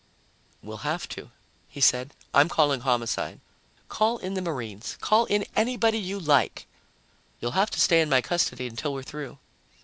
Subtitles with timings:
[0.63, 1.29] "We'll have to,"
[1.69, 2.15] he said.
[2.33, 3.39] "I'm calling Homicide."
[3.87, 4.97] "Call in the Marines.
[4.99, 6.65] Call in anybody you like."
[7.39, 9.37] "You'll have to stay in my custody until we're through."